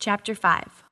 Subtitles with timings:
[0.00, 0.84] Chapter 5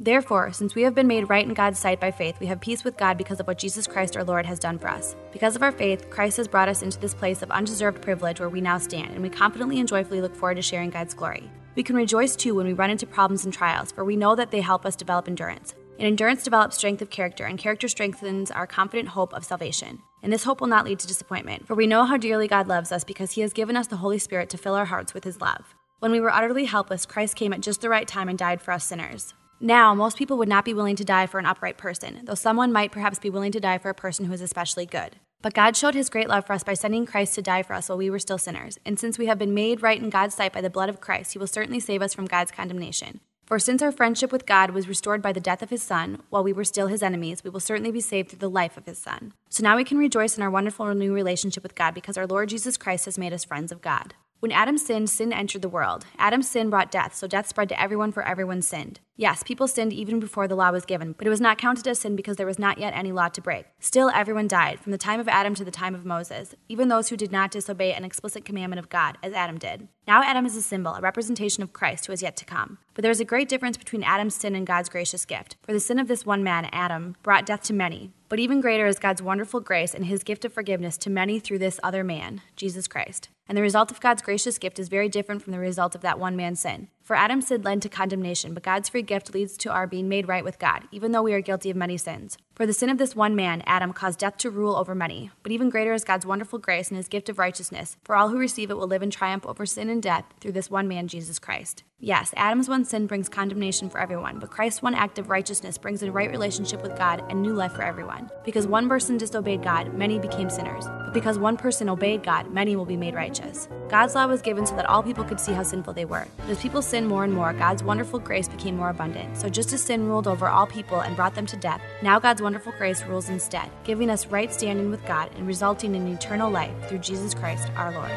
[0.00, 2.82] Therefore, since we have been made right in God's sight by faith, we have peace
[2.82, 5.14] with God because of what Jesus Christ our Lord has done for us.
[5.30, 8.48] Because of our faith, Christ has brought us into this place of undeserved privilege where
[8.48, 11.48] we now stand, and we confidently and joyfully look forward to sharing God's glory.
[11.76, 14.50] We can rejoice too when we run into problems and trials, for we know that
[14.50, 15.76] they help us develop endurance.
[15.96, 20.00] And endurance develops strength of character, and character strengthens our confident hope of salvation.
[20.24, 22.90] And this hope will not lead to disappointment, for we know how dearly God loves
[22.90, 25.40] us because He has given us the Holy Spirit to fill our hearts with His
[25.40, 25.76] love.
[26.00, 28.70] When we were utterly helpless, Christ came at just the right time and died for
[28.70, 29.34] us sinners.
[29.58, 32.70] Now, most people would not be willing to die for an upright person, though someone
[32.70, 35.16] might perhaps be willing to die for a person who is especially good.
[35.42, 37.88] But God showed his great love for us by sending Christ to die for us
[37.88, 38.78] while we were still sinners.
[38.86, 41.32] And since we have been made right in God's sight by the blood of Christ,
[41.32, 43.18] he will certainly save us from God's condemnation.
[43.44, 46.44] For since our friendship with God was restored by the death of his Son, while
[46.44, 48.98] we were still his enemies, we will certainly be saved through the life of his
[48.98, 49.32] Son.
[49.48, 52.50] So now we can rejoice in our wonderful new relationship with God because our Lord
[52.50, 54.14] Jesus Christ has made us friends of God.
[54.40, 56.06] When Adam sinned, sin entered the world.
[56.16, 59.00] Adam's sin brought death, so death spread to everyone for everyone sinned.
[59.16, 61.98] Yes, people sinned even before the law was given, but it was not counted as
[61.98, 63.66] sin because there was not yet any law to break.
[63.80, 67.08] Still, everyone died, from the time of Adam to the time of Moses, even those
[67.08, 69.88] who did not disobey an explicit commandment of God, as Adam did.
[70.06, 72.78] Now, Adam is a symbol, a representation of Christ who is yet to come.
[72.94, 75.56] But there is a great difference between Adam's sin and God's gracious gift.
[75.62, 78.12] For the sin of this one man, Adam, brought death to many.
[78.28, 81.58] But even greater is God's wonderful grace and his gift of forgiveness to many through
[81.58, 83.30] this other man, Jesus Christ.
[83.48, 86.18] And the result of God's gracious gift is very different from the result of that
[86.18, 86.88] one man's sin.
[87.08, 90.28] For Adam's sin led to condemnation, but God's free gift leads to our being made
[90.28, 92.36] right with God, even though we are guilty of many sins.
[92.54, 95.30] For the sin of this one man, Adam, caused death to rule over many.
[95.42, 97.96] But even greater is God's wonderful grace and his gift of righteousness.
[98.04, 100.70] For all who receive it will live in triumph over sin and death through this
[100.70, 101.82] one man, Jesus Christ.
[101.98, 106.02] Yes, Adam's one sin brings condemnation for everyone, but Christ's one act of righteousness brings
[106.02, 108.28] a right relationship with God and new life for everyone.
[108.44, 110.84] Because one person disobeyed God, many became sinners.
[111.08, 113.66] But because one person obeyed God, many will be made righteous.
[113.88, 116.26] God's law was given so that all people could see how sinful they were.
[116.36, 119.34] But as people sinned more and more, God's wonderful grace became more abundant.
[119.34, 122.42] So just as sin ruled over all people and brought them to death, now God's
[122.42, 126.74] wonderful grace rules instead, giving us right standing with God and resulting in eternal life
[126.90, 128.10] through Jesus Christ our Lord.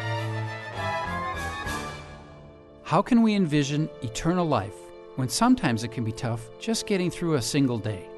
[2.83, 4.75] How can we envision eternal life
[5.15, 8.10] when sometimes it can be tough just getting through a single day?